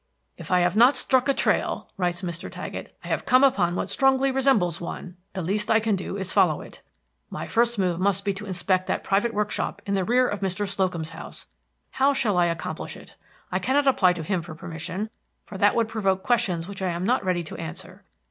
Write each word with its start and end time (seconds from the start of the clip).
"If 0.35 0.49
I 0.49 0.61
have 0.61 0.75
not 0.75 0.97
struck 0.97 1.29
a 1.29 1.33
trail," 1.35 1.91
writes 1.95 2.23
Mr. 2.23 2.51
Taggett, 2.51 2.97
"I 3.03 3.07
have 3.09 3.23
come 3.23 3.43
upon 3.43 3.75
what 3.75 3.91
strongly 3.91 4.31
resembles 4.31 4.81
one; 4.81 5.15
the 5.33 5.43
least 5.43 5.69
I 5.69 5.79
can 5.79 5.95
do 5.95 6.17
is 6.17 6.29
to 6.29 6.33
follow 6.33 6.59
it. 6.61 6.81
My 7.29 7.45
first 7.45 7.77
move 7.77 7.99
must 7.99 8.25
be 8.25 8.33
to 8.33 8.47
inspect 8.47 8.87
that 8.87 9.03
private 9.03 9.31
workshop 9.31 9.79
in 9.85 9.93
the 9.93 10.03
rear 10.03 10.27
of 10.27 10.39
Mr. 10.39 10.67
Slocum's 10.67 11.11
house. 11.11 11.45
How 11.91 12.13
shall 12.13 12.35
I 12.35 12.47
accomplish 12.47 12.97
it? 12.97 13.15
I 13.51 13.59
cannot 13.59 13.85
apply 13.85 14.13
to 14.13 14.23
him 14.23 14.41
for 14.41 14.55
permission, 14.55 15.11
for 15.45 15.55
that 15.59 15.75
would 15.75 15.87
provoke 15.87 16.23
questions 16.23 16.67
which 16.67 16.81
I 16.81 16.89
am 16.89 17.05
not 17.05 17.23
ready 17.23 17.43
to 17.43 17.55
answer. 17.57 18.03